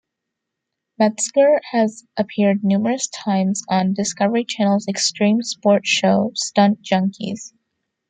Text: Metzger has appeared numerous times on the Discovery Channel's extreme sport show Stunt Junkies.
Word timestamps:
Metzger 0.97 1.61
has 1.73 2.05
appeared 2.17 2.63
numerous 2.63 3.07
times 3.07 3.61
on 3.69 3.89
the 3.89 3.93
Discovery 3.93 4.43
Channel's 4.45 4.87
extreme 4.87 5.43
sport 5.43 5.85
show 5.85 6.31
Stunt 6.33 6.81
Junkies. 6.81 7.53